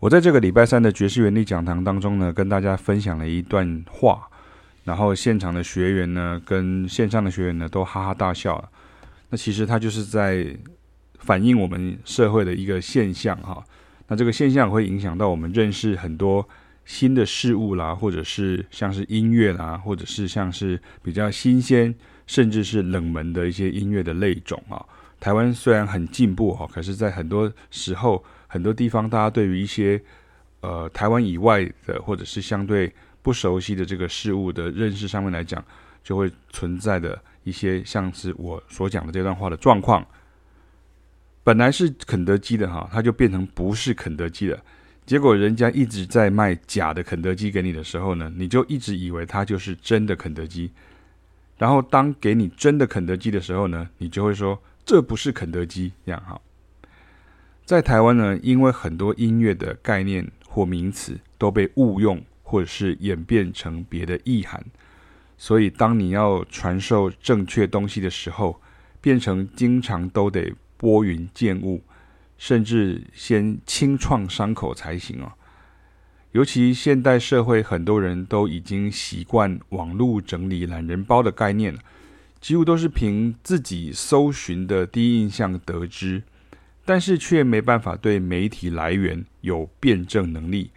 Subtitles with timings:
[0.00, 4.28] 我在这个礼拜三的爵士原理讲堂当中呢，跟大家分享了一段话，
[4.84, 8.68] 然后现场的学员呢，跟线上的学员呢，都哈哈大笑了。
[9.30, 10.56] 那其实它就是在
[11.18, 13.60] 反映我们社会的一个现象哈。
[14.06, 16.48] 那这个现象会影响到我们认识很多
[16.84, 21.92] 新的事物啦，或者是像是音乐啦，或者是像是比较新鲜，
[22.24, 24.78] 甚至是冷门的一些音乐的类种啊。
[25.20, 30.00] 台湾虽然很进步哈，可是，在很多时候、很多地方，大家对于一些
[30.60, 32.92] 呃台湾以外的，或者是相对
[33.22, 35.62] 不熟悉的这个事物的认识上面来讲，
[36.04, 40.06] 就会存在的一些像是我所讲的这段话的状况。
[41.42, 44.58] 本来是肯德基的哈，它就变成不是肯德基了。
[45.06, 50.70] 结果人家一直在卖假的肯德基给你的时候呢，你就一直以为它就是真的肯德基。
[51.56, 56.40] 然后当给你真的肯德基的时候呢，你就会说这不是肯德基这样哈。
[57.66, 64.64] 在台湾呢，因为很多音乐的概念或名词都被误用，或者是演变成别的意涵，
[65.36, 68.60] 所以当你要传授正确东西的时候，
[69.02, 70.54] 变成经常都得。
[70.80, 71.82] 拨云见雾，
[72.36, 75.32] 甚至先清创伤口才行哦。
[76.30, 81.80] 尤其现代社会，很多人都已经习惯网络整理懒人包的概念了，
[82.40, 86.22] 几乎都是凭自己搜寻的第一印象得知，
[86.84, 90.70] 但是却没办法对媒体来源有辩证能力。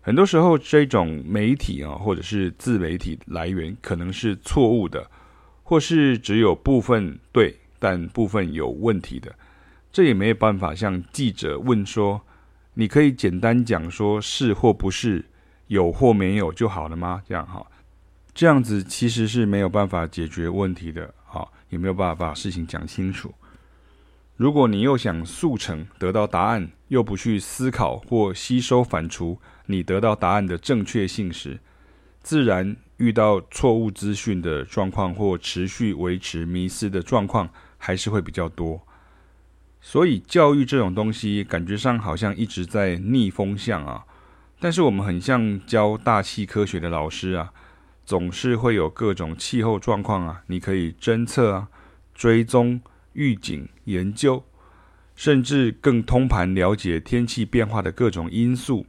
[0.00, 5.10] 很多时候，这种媒体啊，或者是自媒体来源可能是错误的，
[5.62, 7.56] 或是只有部分对。
[7.76, 9.34] 但部分有问题的，
[9.92, 12.18] 这也没有办法向记者问说，
[12.72, 15.26] 你可以简单讲说是或不是，
[15.66, 17.20] 有或没有就好了吗？
[17.28, 17.66] 这样哈，
[18.34, 23.32] 这样子其实是没有办法解决问题的，啊，也没有办法把事情讲清楚。
[24.36, 31.60] 如果你又想速成得到答案，又不去思考或吸收反刍你得到答案的正确性时，
[32.20, 37.48] 自然遇到错误资讯的状况或持续维持迷思的状况。
[37.76, 38.80] 还是会比较多，
[39.78, 44.06] 所以教育这种东西，感觉上好像一直在逆风向啊。
[44.58, 47.52] 但是我们很像教大气科学的老师啊，
[48.04, 51.68] 总是会有各种气候状况啊，你可以侦测啊、
[52.14, 52.80] 追踪、
[53.12, 54.42] 预警、研究，
[55.14, 58.86] 甚至更通盘了解天气变化的各种因素。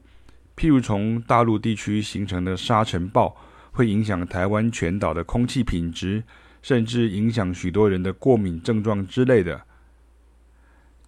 [0.56, 3.36] 譬如从大陆地区形成的沙尘暴，
[3.72, 6.24] 会影响台湾全岛的空气品质。
[6.62, 9.62] 甚至影响许多人的过敏症状之类的。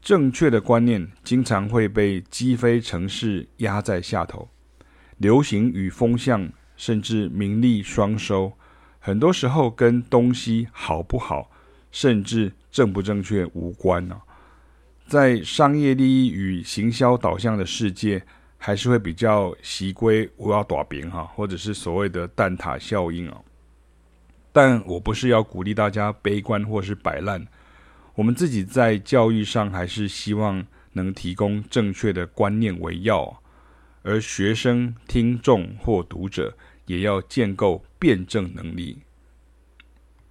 [0.03, 4.51] 正确的观念经常会被击飞城市压在下头，
[5.17, 8.53] 流行与风向，甚至名利双收，
[8.99, 11.51] 很多时候跟东西好不好，
[11.91, 14.21] 甚至正不正确无关呢。
[15.07, 18.21] 在商业利益与行销导向的世界，
[18.57, 23.41] 还是会比较习归我要打饼哈，或者是所谓的蛋挞效应啊。
[24.51, 27.47] 但我不是要鼓励大家悲观或是摆烂，
[28.15, 33.41] 我们自己在教育上还是希望能提供正确的观念为要，
[34.07, 38.99] 而学生、听众或读者也要建构辩证能力。